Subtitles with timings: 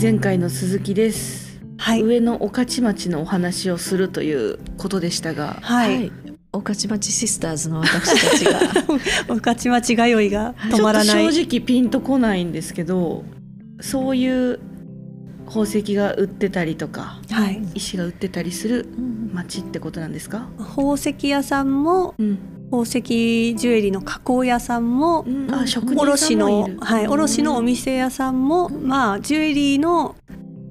[0.00, 1.60] 前回の鈴木です。
[1.76, 2.02] はい。
[2.02, 6.12] 上野御徒町のお話をするということでしたが、はい。
[6.52, 8.60] 御徒町シスターズの私たちが
[9.28, 11.06] 御徒町通いが止まらない。
[11.06, 13.24] ちょっと正直ピンとこないんですけど、
[13.80, 14.58] そういう
[15.46, 17.60] 宝石が売ってたりとか、はい。
[17.74, 20.48] 石が売ってたりするうん町ってことなんですか？
[20.58, 22.38] 宝石屋さんもうん。
[22.70, 26.78] 宝石ジュエリーの加工屋さんも、うんあ、職人さ卸のんもいる。
[26.80, 30.16] はい卸のお店屋さんも、まあジュエリーの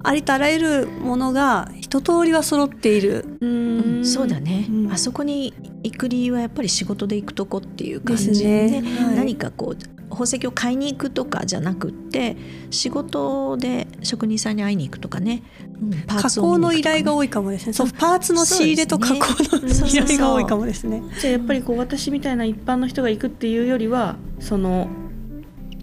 [0.04, 3.24] ありとあらゆるものが一通りは揃っている。
[3.40, 4.04] ううんん。
[4.06, 8.82] そうだね、うんあそこに行く理由はやっぱり仕事で行くとこっていう感ですじね。
[9.00, 12.36] はい何かこう宝石を買いに行くとかじゃなくって
[12.70, 15.44] 仕事で職人さんに会いに行くとかね、
[15.80, 15.90] うん。
[16.06, 17.72] パーね工の依頼が多いかもですね。
[17.72, 17.88] そう。
[17.88, 19.16] パーツの仕入れと加工
[19.56, 21.02] のね依頼が多いかもですね。
[21.20, 24.88] じゃあやっぱりこう私みたいな一般の人が行くっていうよりは、その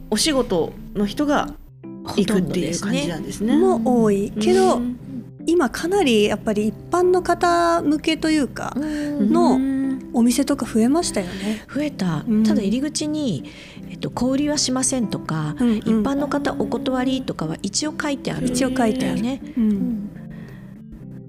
[0.09, 1.53] お仕事の人が
[2.17, 3.56] 行くっていう感じなんですね。
[3.58, 4.97] も多いけど、うん。
[5.47, 9.31] 今かなりやっぱり一般の方向けというか、うん。
[9.31, 9.75] のうん
[10.16, 11.63] お店とか増えましたよね。
[11.73, 12.44] 増えた、うん。
[12.44, 13.52] ただ入り口に、
[13.89, 15.77] えっと、小売りはしませんとか、うんうん。
[15.77, 19.22] 一般の方お断りとかは一応書いてある一応書いてある。
[19.22, 19.69] ね、ううん。
[19.69, 20.09] ん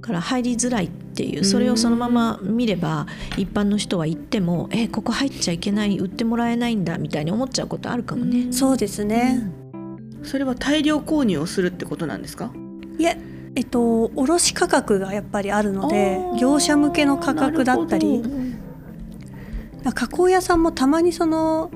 [0.01, 3.07] から入りづらいっていうそれをそのまま見れば
[3.37, 8.53] 一般の人は行ってもえここ入っちゃいけない売ってもらえないんだみたいに思っちゃうことあるかもね。
[8.53, 9.51] そうですね。
[10.23, 12.53] それは大量購入をするってことなんですか？
[12.99, 13.19] いえ、
[13.57, 18.46] えっと卸価格がやっぱりあるので業者向けの価格だったりなるほ
[19.93, 21.71] 加工屋さんもたまにその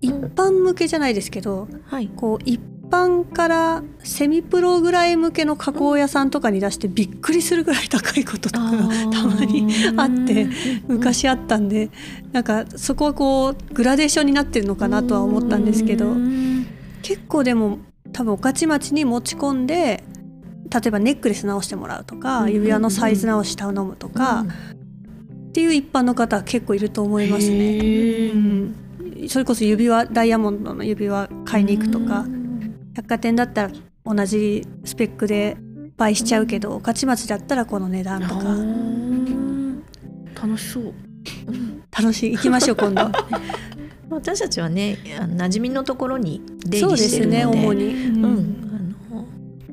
[0.00, 2.08] 一般向けじゃないですけど、はい。
[2.14, 10.46] こう一般からセミプロぐらい向けの加工屋さんとかに出してびっくりするぐらい高いこととかがたまにあって
[10.86, 11.90] 昔あったんで
[12.32, 16.66] なんかそこはこうグラデーションになってるのかなとは思ったんですけどうん
[17.02, 17.78] 結構でも
[18.12, 20.04] 多分御徒町に持ち込んで
[20.70, 24.44] 例えばネックレス直してもらうとかうん指輪のサイズ直し頼むとか
[25.54, 28.32] っていう一般の方は結構いると思いますね。
[29.28, 32.26] それこそ指輪ダイヤモンドの指輪買いに行くとか
[32.96, 33.70] 百貨店だったら
[34.04, 35.56] 同じスペックで
[35.96, 39.80] 倍しちゃうけど御徒町だったらこの値段とあかー。
[40.42, 40.92] 楽しそう。
[41.96, 42.32] 楽しい。
[42.32, 43.02] 行きましょう 今度。
[44.10, 47.66] 私たちはね馴染みのところに出そう入りですねしてるので。
[47.68, 48.24] 主に、うん。
[48.24, 48.56] うん。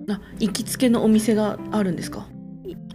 [0.07, 2.27] あのあ、行きつけのお店があるんですか？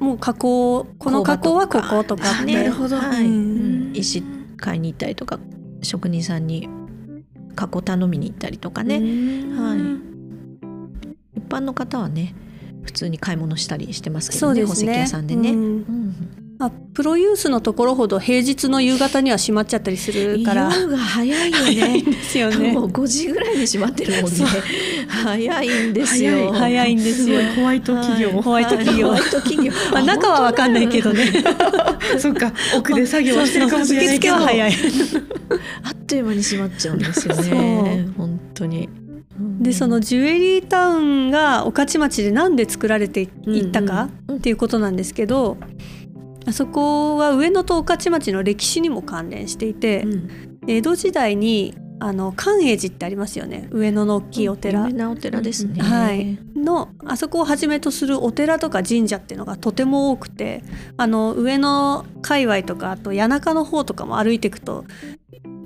[0.01, 2.55] もう加工この加工はこことかって。
[2.55, 2.97] なるほど。
[2.97, 3.27] はい。
[3.27, 3.93] うん。
[3.95, 4.23] 石
[4.57, 5.39] 買いに行ったりとか
[5.83, 6.69] 職人さんに
[7.55, 9.01] 加工頼みに行ったりとかね、は
[11.35, 11.39] い。
[11.39, 12.35] 一般の方はね
[12.85, 14.67] 普通に買い物したりしてますけそどねね。
[14.67, 15.51] 宝石屋さんでね。
[15.51, 15.59] うん。
[15.59, 22.03] うんまあ、プロユースのところほど平日の夕方には閉まっちゃったりするから夜が早いよね。
[22.03, 24.39] ですよねもう5時ぐらいに閉まってるもんね。
[25.07, 26.53] 早いんですよ。
[26.53, 28.31] 早いんですよホワイト企業。
[28.41, 29.73] ホワイト企業はいホワイト企業。
[29.93, 31.27] まあ、中は分かんないけどね
[32.19, 34.35] そっか、奥で作業はしてるかもしれ受ないけど。
[34.37, 34.73] 付は早い
[35.83, 38.09] あっという間に閉まっちゃうんですよね。
[38.17, 38.89] 本当に。
[38.89, 39.07] うん
[39.61, 45.59] でそのジュエリータウンが御徒町でなんで作られていったかうんうんっていうことなんですけど、
[46.47, 50.29] あそこは上野と御徒町の歴史にも関連していて、うん。
[50.69, 53.69] 江戸時代にあの寛永寺ってありますよね。
[53.71, 55.81] 上野の大きいお寺、有名なお寺ですね。
[55.81, 60.63] はい、のあそこをはじめとするお寺とか神社っていうのがとても多くて
[60.97, 64.85] あの上野界隈とかあと谷中の方とかも歩いていくと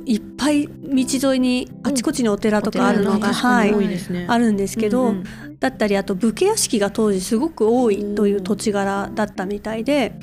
[0.07, 3.73] いっぱい道沿いにあちこちにお寺とかあるのが、お寺はい。
[3.73, 4.27] ね。
[4.29, 5.13] あるんですけど、うんう
[5.51, 5.59] ん。
[5.59, 10.15] だったりあと武家屋敷が当時すごく多いという土地柄だったみたいで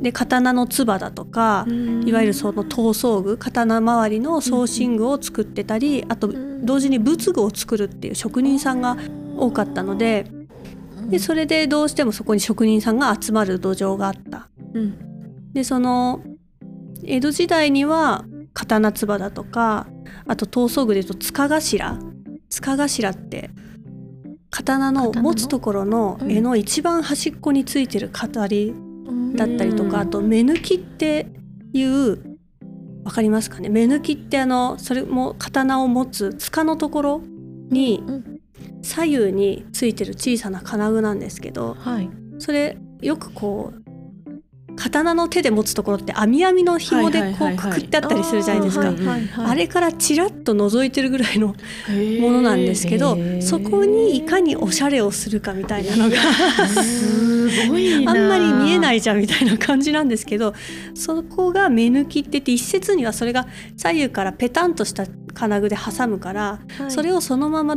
[0.00, 1.66] で刀の唾だとか、
[2.04, 6.50] いわゆるその刀装具刀周りの装身具を作ってたりあとん。
[6.64, 8.96] 同時に仏具を作るっていう職人さんが
[9.36, 10.26] 多かったので
[11.08, 14.48] でそれでどうしてもそこに職人さんが集まる土壌があった。
[14.74, 15.52] うん。
[15.52, 16.22] でその
[17.04, 19.86] 江戸時代には刀唾だとか
[20.26, 21.98] あと刀装具でいうと塚頭。
[22.48, 23.50] 塚頭って
[24.50, 28.89] 刀の持つところの柄の一番端っこについてる語りうん
[29.34, 29.94] だったりとか、うん。
[29.96, 31.26] あと目抜きって
[31.72, 32.38] いう
[33.04, 33.68] わかりますかね？
[33.68, 37.22] 目抜きってあのそれも刀を持つ塚のところ
[37.70, 38.40] にうん。
[38.82, 42.10] 左右についてる小さな金具なんですけどはい。
[42.38, 43.89] それよくこう
[44.80, 48.92] 刀の手で持つところって網網の紐でこうくくってあったりするじゃないですか。
[49.46, 51.54] あれからチラッと覗いてるぐらいのも
[52.20, 56.16] ものなんですけどそこにいかにおしゃれをするかみたいなのが
[56.68, 58.12] すごいな。
[58.12, 60.54] あんまり見えないいじゃんみたいな感じなんですけど
[60.94, 63.46] そこが目抜きって言って一説にはそれが
[63.76, 66.90] 左右からペタンとした金具で挟むから、はい。
[66.90, 67.76] それをそのまま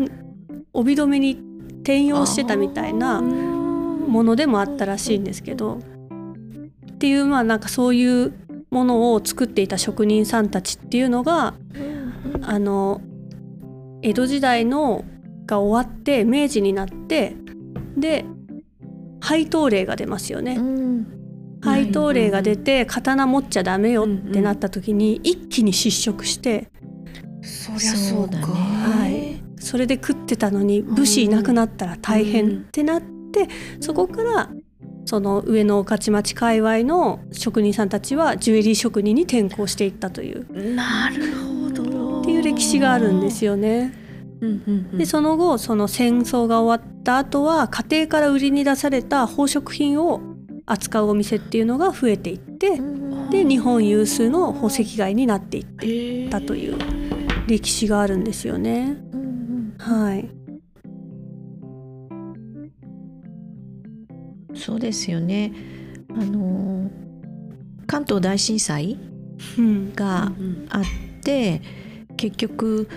[0.74, 1.40] 帯留めに
[1.82, 5.80] 転用してたみたいなものでもあったらしいんですけど
[7.04, 8.32] っていうまあなんかそういう
[8.72, 11.54] ものを作っていた職人さんたちっていうのが
[12.42, 13.02] あの
[14.02, 15.04] 江戸時代の
[15.46, 17.36] が終わって明治になって
[17.98, 18.24] で
[19.20, 20.58] 配当令が出ますよね。
[21.62, 26.72] 配当令が出て刀持っちゃダメよってなった時に一気に失職して。
[27.42, 33.50] そりゃそうだね、はい、それで食ってたのに武士いなくなったら大変ってなって
[33.82, 34.50] そこから
[35.06, 44.02] その上野御徒町界隈の職人さんたちはジュエリー職人に転向していったというなるほどっていう歴史があるんですよね。
[44.98, 50.22] でその後その戦争が終わった後は家庭から売りに出された宝飾品を
[50.66, 52.82] 扱うお店っていうのが増えていって
[53.32, 56.78] で日本有数の宝石街になっていってたという
[57.48, 58.98] 歴史があるんですよね。
[59.80, 60.43] はい。
[64.63, 65.51] そうですよね。
[66.10, 66.89] あの
[67.86, 68.98] 関東大震災
[69.94, 70.31] が
[70.69, 70.83] あっ
[71.21, 71.62] て、
[72.15, 72.88] 結局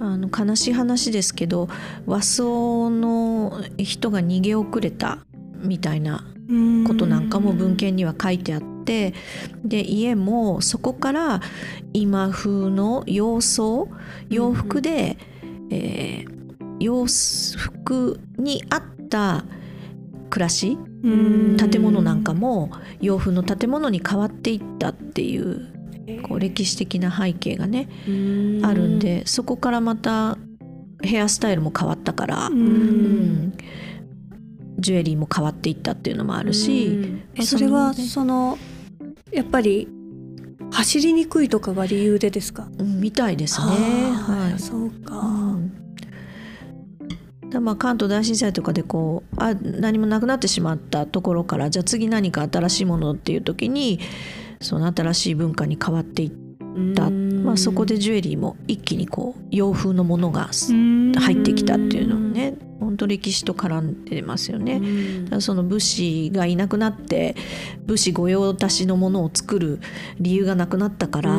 [0.00, 1.68] あの悲しい話ですけど
[2.04, 5.18] 和装の人が逃げ遅れた
[5.62, 6.24] みたいな
[6.88, 9.14] ことなんかも文献には書いてあって
[9.64, 11.40] で家もそこから
[11.92, 13.88] 今風の洋装
[14.30, 15.16] 洋服で、
[15.70, 19.44] えー、洋服に合った
[20.34, 25.72] 暮らし建物なんかも洋風の建物に変わっていったっていう
[26.24, 27.88] こう歴史的な背景がね
[28.64, 30.36] あるんでそこからまた
[31.04, 33.52] ヘアスタイルも変わったから、うん、
[34.80, 38.58] ジュエリーも変わっていったっていうのもあるし、それはその
[39.30, 39.86] やっぱり
[40.72, 43.66] 走りにくいとかが理由でですか、うん、みたいですね。
[43.66, 45.83] はい、そうか、うん
[47.60, 54.00] まあ関東大震災とかでこうあ何もなくなってしまったところからじゃあ次何か新しいものっていう時に
[54.60, 62.54] その新しい文化に変わっていった、まあ、そこでジュエリーも一気にこう洋風のものが入ってきたっていうのもね。
[62.80, 64.80] 本当歴史と絡んでますよね。
[65.40, 67.34] その武士がいなくなって
[67.86, 69.80] 武士御用達のものを作る
[70.20, 71.30] 理由がなくなったから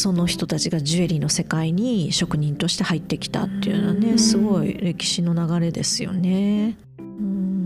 [0.00, 6.78] その人たちがジュエリーの世界に職人として入ってきたっていうのはねすごい歴史の流れですよね。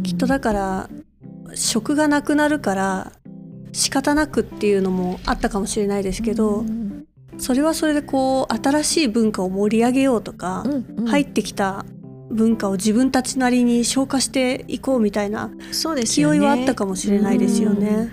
[0.02, 0.90] きっとだから
[1.54, 3.12] 職がなくなるから
[3.72, 6.64] 仕方なくっていうのもあったかもしれないですけど、
[7.38, 11.86] それはそれでこう新しい文化を盛り上げようとか、うんうん、入ってきた
[12.30, 15.52] 文化を自分たちなりに消化していこうみたいな
[16.04, 18.10] 気負いはあったかもしれないですよね。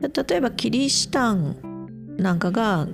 [0.00, 2.88] 例えばキリシタンなんかが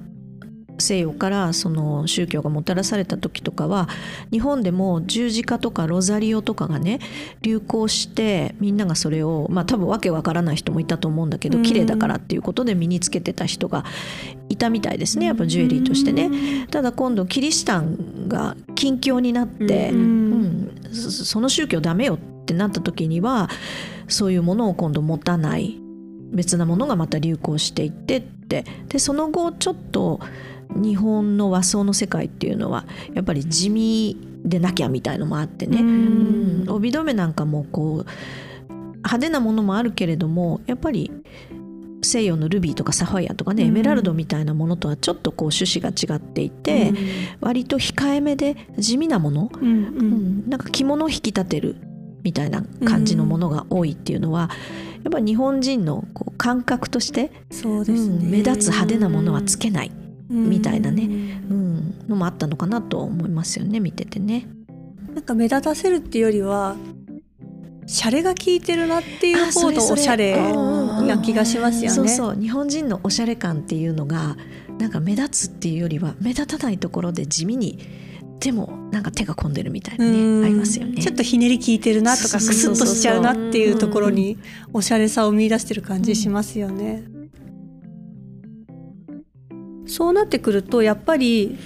[0.83, 3.89] 西洋からその宗教がもたらされた時とかは
[4.31, 6.99] 日本でも十字架とかロザリオとかがね
[7.41, 13.85] 流行してみんながそれをまあ多分わけわからない人もいたと思うんだけど綺麗だからっていうことで身につけてた人が
[14.49, 15.27] いたみたいですね。
[15.27, 16.67] やっぱジュエリーとしてね。
[16.71, 23.49] ただ今度キリシタンが禁教になって、うん、その宗教ダメよってなった時には
[24.09, 25.79] そういうものを今度持たない。
[26.33, 28.65] 別なものがまた流行していってって。
[28.89, 30.21] でその後ちょっと
[30.77, 41.11] 日本の和装の世界っていうのはやっぱり地味でなきゃみたいのもあってね、うん、帯留めなんかもこう派手なものもあるけれどもやっぱり
[42.03, 46.97] 西洋のルビーとかサファイアとかね、エメラルドみたいなものとはちょっとこう趣旨が違っていて、うん、
[47.41, 51.77] 割と控えめで地味なもの、うん、うん、なんか着物を引き立てる
[52.25, 54.51] みたいな感じのものが多いっていうのは、
[55.05, 59.93] やっぱ日本人のこう感覚としてそうです、ね、目立つ派手なものはつけない。
[60.29, 61.07] みたいなね、う
[61.55, 64.47] ん、のもあったのかなと思いますよね見ててね。
[65.15, 66.77] なんか目立たせるっていうよりは
[67.87, 70.37] シャレが効いてるなっていう方のおしゃれ
[71.07, 71.91] な気がしますよね。
[71.91, 72.41] そうそう。
[72.41, 74.37] 日本人のおしゃれ感っていうのが
[74.79, 77.79] なんか目立つっていうよりは目立たないところで地味に
[78.41, 81.03] でもなんか手が込んでるみたいなねありますよね。
[81.03, 84.39] ちょっとひねり効いてるなとかクスッとしちゃうなっていうところに
[84.73, 87.05] おしゃれさを見出してる感じしますよね。
[89.93, 91.59] そうなってくるとやっぱり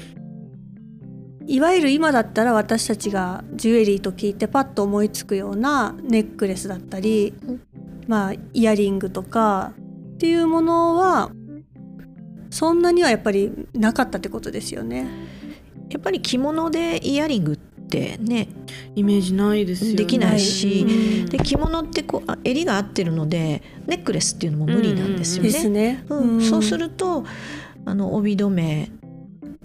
[1.47, 7.35] いわゆる今だったら私たちがジュエリーと聞いてパッと思いつくようなネックレスだったり、
[8.09, 9.73] まあ、イヤリングとか
[10.15, 11.31] っていうものは
[12.51, 15.07] そんなにはやっぱりなかったってことですよね。
[15.91, 18.49] やっぱり着物でイヤリングってね
[18.97, 19.97] イメージないですよね。
[19.97, 20.85] できないし、
[21.23, 26.05] うん、で着物ってこう襟が合ってるのでネックレスっていうのも無理なんですよね。
[26.09, 27.25] うん、うん、そうすると
[27.87, 28.91] あの帯留め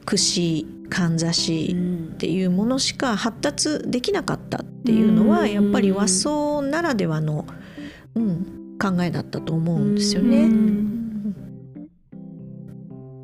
[0.06, 1.75] 櫛かんざし
[2.13, 7.46] っていうものしか発達できなかったっていうのはやっぱり和装ならではの、
[8.16, 10.50] うん、考えだったと思うんですよね。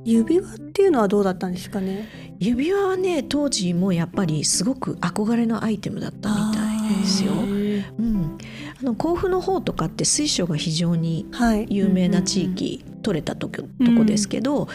[0.04, 2.36] 指輪っていうのはどうだったんですかね？
[2.40, 7.34] 指輪はね当時もやっぱりすごく憧れのアイテムだったみたいですよ。
[8.00, 8.38] うん、
[8.80, 11.26] あの甲府の方とかって水晶が非常に
[11.68, 14.68] 有名な地域、はい、取れたとことこですけど、うん、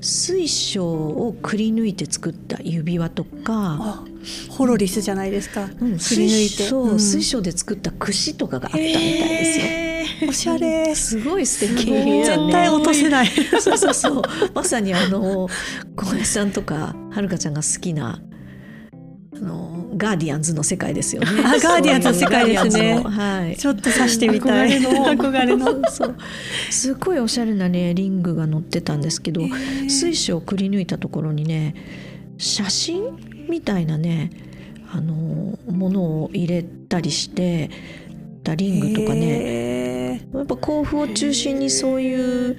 [0.00, 4.04] 水晶をくり抜いて作った指輪とか
[4.50, 10.28] ホロリスじゃないですか、うん、水晶、水晶で作った串とかがあったみたいですよ。
[10.28, 10.94] おしゃれ。
[10.94, 13.26] すごい素敵、ね、絶対落とせない。
[13.60, 14.22] そうそうそう。
[14.54, 15.48] まさにあの
[15.94, 18.22] 小林さんとかはるかちゃんが好きな
[19.34, 21.28] あのガーディアンズの世界ですよね。
[21.44, 23.00] あ ガーディアンズの世界ですね。
[23.02, 23.56] はい。
[23.56, 24.78] ちょっと刺してみたい。
[24.78, 25.66] 憧れの。
[25.90, 26.16] そう。
[26.70, 29.42] すごいおしゃれなねリングが載ってたんですけど、
[29.88, 31.74] 水晶をくり抜いたところにね
[32.38, 33.02] 写真
[33.48, 34.30] みたいなね
[34.92, 37.70] あのものを入れたりして
[38.44, 40.20] たリングとかね。
[40.34, 42.56] やっぱ甲府を中心にそういう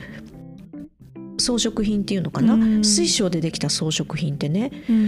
[1.48, 5.00] 装飾品っていうのかな、うん、水晶でできた装飾品ってね、うん、う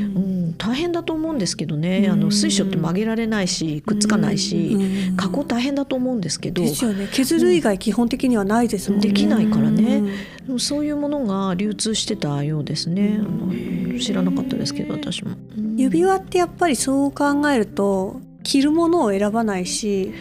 [0.50, 4.78] ん、大変だと思うんですけどね、あの水晶って曲げられないしくっつかないし、
[5.18, 6.62] 加工大変だと思うんですけど。
[6.62, 7.10] ですよね。
[7.12, 10.02] 削る以外基本的にはないですもんね、できないからね、
[10.46, 15.32] でもそういうものが流通してたようですね、あの知らなかったですけど私も、
[15.76, 20.14] 指輪ってやっぱりそう考えると着るものを選ばないし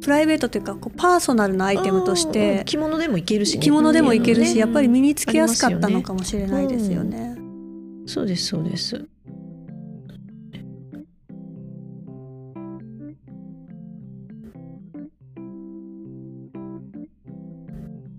[0.00, 7.34] プライベートというかこうパーソナルなアイテムとして着物でもいけるし、ね、着物でもいけるし、やっぱり身につけやすかったのかもしれないですよね。
[7.36, 7.40] う
[8.04, 9.04] ん、そうですそうです。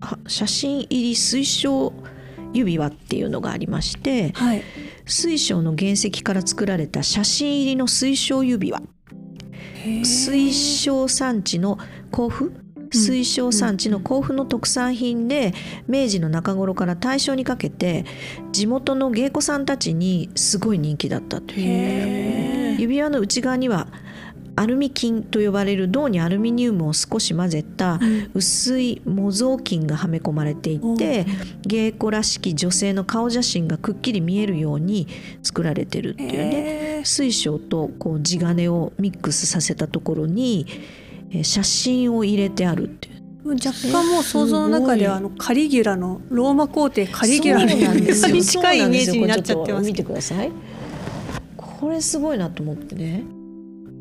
[0.00, 1.92] あ写真入り水晶
[2.52, 4.62] 指輪っていうのがありまして、はい、
[5.06, 8.82] 水晶の原石から作られた写真入りの水晶指輪
[10.04, 11.78] 水晶産地の
[12.10, 12.52] 甲府？
[12.92, 15.54] 水晶産地の甲府の特産品で
[15.86, 18.04] 明治の中頃から大正にかけて
[18.50, 22.80] 地元の芸妓さんたちにすごい人気だったという。
[22.80, 23.86] 指輪の内側には
[24.60, 27.98] アルミ菌と呼ばれる銅にアルミニウムを少し混ぜた
[28.34, 31.24] 薄い模造菌がはめ込まれていて、
[31.62, 35.08] 芸妓らしき女性の顔写真がくっきり見えるように
[35.42, 37.02] 作られてるっていうね。
[37.06, 40.66] 水晶とこう地金をミックスさせたところに
[41.42, 43.20] 写真を入れてあるっていう。
[43.52, 49.86] 若干もう想像の中ではあのカリギュラのローマ皇帝カリギュラに近いイメージになっちゃってます。
[49.86, 50.52] 見てください
[51.56, 53.24] これすごいなと思ってね。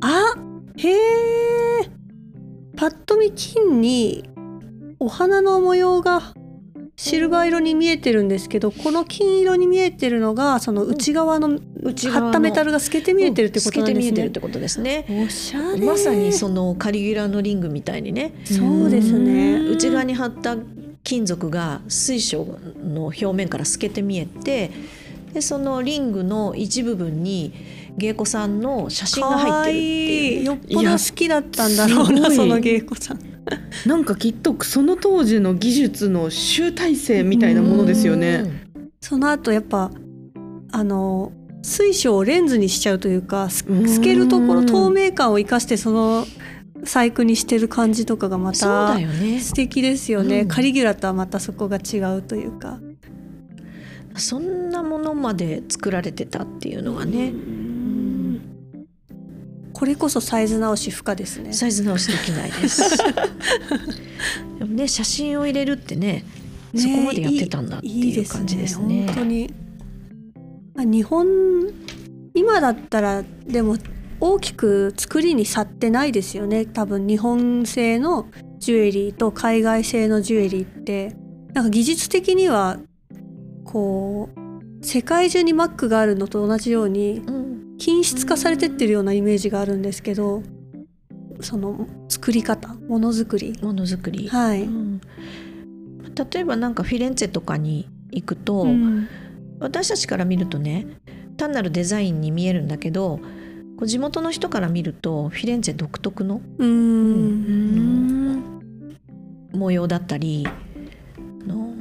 [0.02, 0.36] あ
[0.82, 1.90] へえ
[2.78, 4.30] パッと見金に
[5.00, 6.34] お花の模様が
[6.96, 13.94] シルバー色に見えてるんですけどこの金色に見えてるのがその内側の貼ったメタルが透けて見えてるってことなんですね。
[13.94, 15.06] 透けて見えてるってことですね。
[15.10, 15.86] おしゃれ。
[15.86, 18.34] まさにそのカリギュラのリングみたいにね。
[18.44, 19.60] そうですね。
[19.60, 20.58] 内側に貼った
[21.04, 22.46] 金属が水晶
[22.84, 24.72] の表面から透けて見えて
[25.34, 27.54] でそのリングの一部分に
[28.00, 33.20] 芸妓さんの写真が入ってるっていう、よっぽど好きだったんだろうなその芸妓さん。
[33.86, 38.68] なんかきっとその当時の技術の集大成みたいなものですよね。
[39.02, 39.92] その後やっぱ
[40.72, 46.26] あの水晶をレンズにしちゃうというか透けるところ透明感を生かしてその
[46.84, 48.98] 細工にしてる感じとかがまた
[49.40, 52.80] 素敵ですよね、ねうん、カリギュラとはまたそこが違うというか
[54.16, 54.60] そん。
[54.70, 57.34] なものまで作られてたっていうのがね、
[59.80, 61.54] これこそサイズ直し不可ですね。
[61.54, 62.98] サイズ直しできないです。
[64.60, 66.26] でもね写真を入れるってね
[66.76, 68.88] そこまでやってたんだっていう感じですね。
[68.88, 69.54] ね本当に。
[70.80, 71.28] 日本
[72.34, 73.78] 今だったらでも
[74.20, 76.66] 大きく作りに差ってないですよね。
[76.66, 81.16] 多分日本製のジュエリーと海外製のジュエリーって。
[81.54, 82.80] なんか技術的には
[83.64, 87.22] こう世界中にマックがあるのと同じように、
[87.80, 90.44] 均質化されてってるようなイメージがあるんですけど
[91.42, 93.58] その作り方ものづくり。
[93.62, 94.28] ものづくり。
[94.28, 95.02] はい、うん、
[96.14, 99.08] 例えばなんかフィレンツェとかに行くと、うん、
[99.60, 100.86] 私たちから見るとね
[101.38, 103.20] 単なるデザインに見えるんだけど
[103.78, 108.60] こう地元の人から見るとフィレンツェ独特の、うん、
[109.54, 110.46] 模様だったり
[111.48, 111.74] の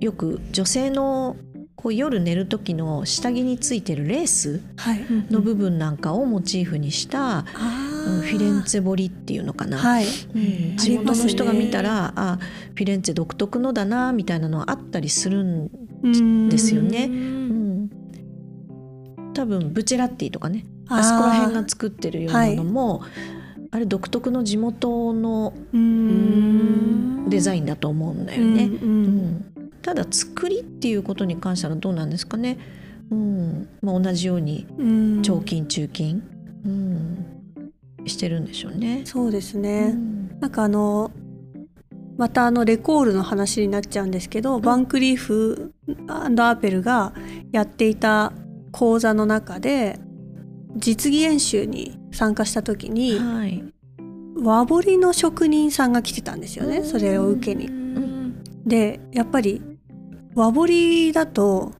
[0.00, 1.36] よく女性の
[1.82, 4.60] こう夜寝る時の下着についてるレース
[5.30, 7.44] の部分なんかをモチーフにした、うん、
[8.20, 10.04] フィレンツェ彫りっていうのかな、はい。
[10.04, 10.38] う
[10.74, 12.38] ん、地元の人が見たら、ね、あ
[12.74, 17.06] フィレンツェ独特のだなみたいなのがあったりするんですよね。
[17.06, 17.90] うん。
[19.32, 23.02] 多分ブチェラッティとかねあそこら辺が作ってるようなのも
[23.70, 25.54] あ,、れ独特の地元の
[27.28, 28.64] デザインだと思うんだよね。
[28.64, 29.49] うん
[29.90, 32.58] ただ作りっていうことに関してはどうなんですかね。
[33.10, 33.68] うん。
[33.82, 34.68] まあ、同じように
[35.22, 36.22] 長金中金、
[36.64, 37.42] うん、
[38.06, 39.02] してるんでしょうね。
[39.04, 41.10] そうですね、うん、なんかあの
[42.16, 45.74] またあのレコールの話になっちゃうんですけど、うん、バンクリーフ
[46.06, 47.12] アーペルが
[47.50, 48.32] やっていた
[48.70, 49.98] 講座の中で
[50.76, 53.64] 実技演習に参加した時に、はい、
[54.36, 57.68] 和彫りの職人さんが来てたんですよねそれを受けに。
[58.64, 59.69] でやっぱり
[60.34, 61.72] 和彫りだと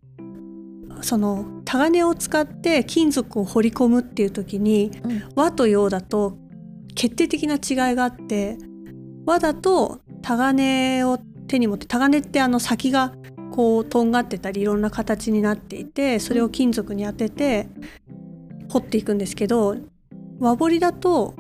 [1.03, 6.37] そのタガネを使って金属を彫り込むっていう時に、うん、和と洋だと
[6.95, 8.59] 決定的な違いがあって
[9.25, 13.15] 和だとタガネを手に持ってタガネってあの先が
[13.51, 17.69] こうとんがってたりいろんな形になっていてそれを金属に当てて
[18.71, 19.77] 掘っていくんですけど
[20.39, 21.35] 和彫りだと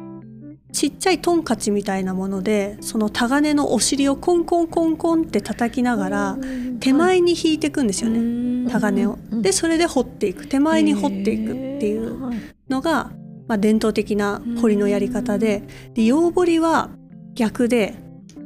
[0.72, 6.38] ちっちゃいトンカチみたいなものでそのタガネのお尻をコンコンコンコンって叩きながら
[6.80, 9.18] 手前に引いていくんですよね、タガネを。
[9.30, 12.32] でそれで掘っていく手前に掘っていくっていう
[12.68, 13.10] のが、
[13.48, 16.90] まあ、伝統的な彫りのやり方でで洋彫りは
[17.34, 17.94] 逆で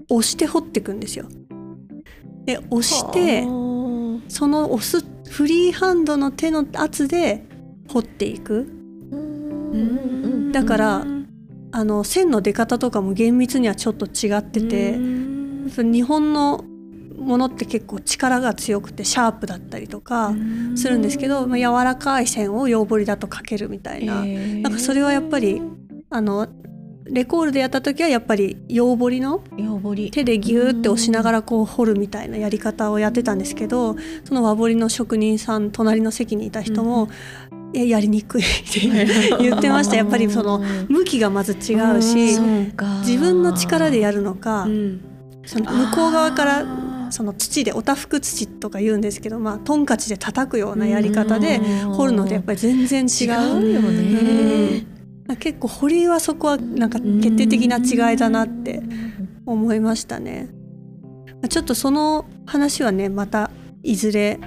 [0.09, 1.27] 押して掘っていくんですよ。
[2.45, 3.43] で押して
[4.29, 7.45] その押すフリーハンドの手の圧で
[7.89, 8.71] 掘っていく。
[10.53, 11.07] だから
[11.77, 16.65] あの線の出方とかも厳密にはちょっと違ってて日本の
[17.19, 20.33] ものって結構力が強くてシャープだったりとか
[20.77, 25.61] するんですけど、まあ、柔らかい線を洋彫りだと描けるみたいな,、なんかそれはやっぱり
[26.11, 26.47] あの
[27.07, 29.43] レコールでやった時はやっぱり洋彫りの
[30.13, 37.09] 手でギューって押しながらこう彫るみたいなやり方をやってたんですけどその和彫りの職人さん隣の席にいた人も、
[37.75, 38.81] ややりにくいって
[39.41, 39.97] 言ってました。
[39.97, 42.39] やっぱりその向きがまず違うし
[43.07, 44.67] 自分の力でやるのか、
[45.47, 46.67] その向こう側から
[47.11, 53.29] その土でおたふく土とか言うんですけど、まあ、トンカチで叩くようなやり方で掘るのでやっぱり全然違う。
[53.29, 53.81] よ
[55.27, 58.83] ね、結構掘りはそこはなんか決定的な違いだなって
[59.47, 60.49] 思いましたね。
[61.49, 63.51] ちょっとその話はねまた
[63.83, 64.41] いずれ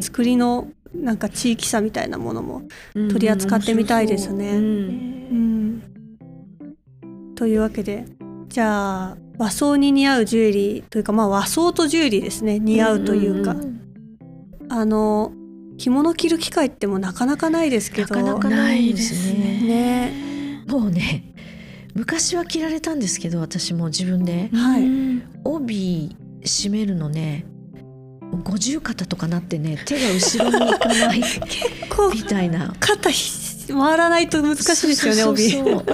[0.00, 2.62] 作りのなんか地域差みたいなものも
[2.94, 4.56] 取り扱ってみたいですね。
[4.56, 5.82] うん、
[7.34, 8.06] というわけで
[8.48, 12.58] じゃあ和装に似合うジュエリーというかまあ和装とジュエリーですね。
[12.58, 13.56] 似合うというか、
[14.68, 15.32] あの
[15.76, 18.14] 着物着る機会ってもなかなかないですけど。
[18.14, 19.60] なかなかないですね。
[19.62, 20.34] ね。
[20.68, 21.34] もうね
[21.94, 24.84] 昔は着られたんですけど私も自分で、はい、
[25.44, 27.46] 帯締めるのね
[28.44, 31.40] 五十肩とかなってね手が後ろに行かない結
[31.88, 32.74] 構 みたいな。
[32.80, 33.10] 肩
[33.72, 35.84] 回らないと難しいですよね帯そう、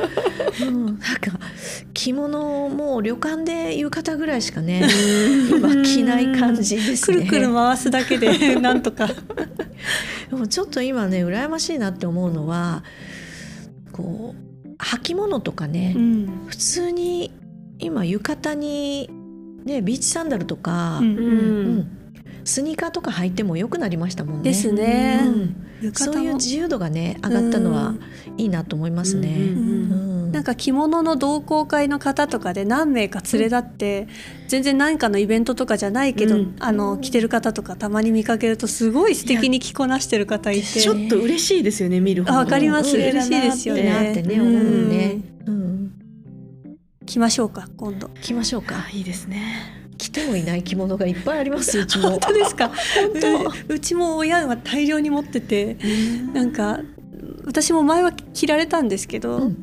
[0.67, 1.39] うん、なんか
[1.95, 4.89] 着物も旅館で浴衣ぐらいしかね
[5.51, 7.19] 今着ない感じですね。
[7.19, 9.09] くるくる回すだけで なんとか。
[9.09, 12.85] でもちょっと今ね羨ましいなって思うのは
[13.93, 17.33] こう履物とかね、うん、普通に
[17.79, 19.11] 今浴衣に
[19.65, 22.00] ねビーチサンダルとか、うん、うん
[22.51, 24.43] スニーカーとか履いても良くなりましたもんね。
[24.43, 25.21] ですね、
[25.83, 27.95] うん、そういう自由度がね上がったのは
[28.37, 29.37] いいなと思いますね。
[30.33, 34.09] なんか着物の同好会の方とかで何名か連れ立って、
[34.49, 44.11] 全然何かのイベントとかじゃないけど、うん、あの着てる方とかたまに見かけるとすごい素敵に着こなしてる方いてちょっと嬉しいですよね見る方わかります嬉しいですよね。
[44.11, 45.21] ってね思うね。
[45.47, 45.93] うん、
[47.07, 48.09] 着ましょうか今度。
[48.23, 48.89] 着ましょうか。
[48.93, 49.80] いいですね。
[50.01, 52.11] 着てもいない着物がいっぱいあります うちも。
[52.11, 52.73] 本当ですか？
[53.69, 55.77] うちも親は大量に持ってて
[56.33, 56.81] なんか
[57.45, 59.57] 私も前は着られたんですけど、うん、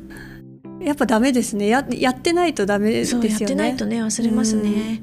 [0.80, 1.66] やっぱダメですね。
[1.66, 3.28] ややってないとダメですよね。
[3.28, 5.02] やってないとね忘れますね、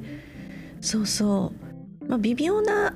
[0.82, 1.52] うそうそ
[2.02, 2.94] う、まあ、微妙な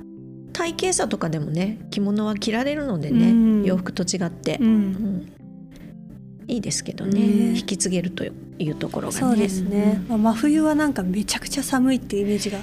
[0.52, 5.32] 体型差とかでもね着物は着られるのでね、洋服と違って、うん
[6.50, 7.20] いいですけどね、
[7.56, 8.30] 引き継げるとい
[8.70, 9.20] うところがね。
[9.20, 12.58] そうですね、まあ、真冬はなんかめちゃくちゃ寒いっていうイメージが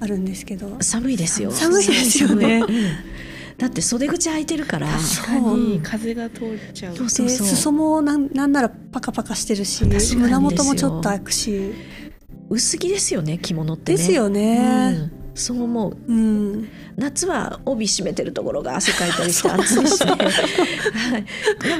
[0.00, 0.76] あるんですけど。
[0.80, 1.50] 寒いですよ。
[1.50, 2.62] 寒いですよね、
[3.58, 4.86] だって袖口開いてるから。
[4.86, 6.96] 確かに風が通っちゃう。
[6.96, 7.46] そうそうそう。
[7.48, 11.72] 裾もなんなんならパカパカしてるし胸元もちょっと開くし。
[12.48, 13.98] 薄着ですよね着物ってね。
[13.98, 21.18] ですよね、うんそう思う、うん、夏は帯締めてるところが汗かいたりして暑いしね、 は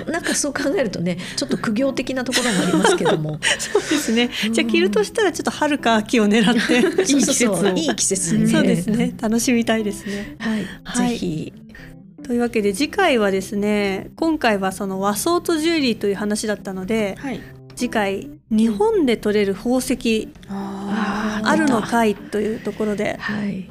[0.09, 3.39] い、なんかそう考えるとねちょっと苦行的なところもありますけども。
[3.59, 6.79] そうですね、じゃあ着るとしたらちょっと春か秋を狙って
[7.13, 9.15] いい季節いい季節に、ね、そうですね。
[9.21, 10.37] 楽しみたいですね。
[10.39, 11.53] はい、はい、ぜひ。
[12.25, 17.41] というわけで次回はですね今回はその和装とジュエリーという話だったのではい。
[17.75, 20.29] 次回日本で取れる宝石。
[20.49, 21.12] あー
[21.45, 23.71] あるのかいというところではい。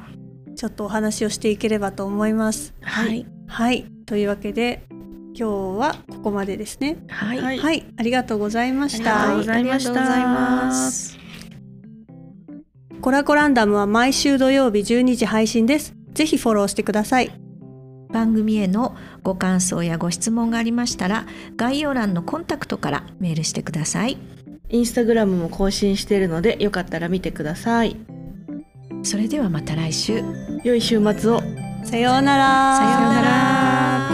[0.54, 2.74] ちょっとお話をしていければと思います。
[2.82, 3.26] はい。
[3.46, 3.86] はい。
[4.06, 4.84] というわけで
[5.34, 6.98] 今日はここまでですね。
[7.08, 7.38] はい。
[7.40, 7.58] はい。
[7.58, 9.42] はい、ありがとうございましありがとうたご。
[9.42, 9.90] ざいました。
[9.90, 11.18] ありがとうございます。
[13.00, 15.94] コラコランダムは毎週土曜日12時配信です。
[16.12, 17.32] ぜひフォローしてください。
[18.12, 24.18] 番組へのご感想やご質問がありましたら概要欄のコンタクトからメールしてください
[24.68, 27.96] インスタグラムも更新しているのでよかったら見てください。
[29.02, 30.22] それではまた来週。
[30.64, 31.40] 良い週末を。
[31.84, 32.76] さようなら。
[32.76, 34.11] さようなら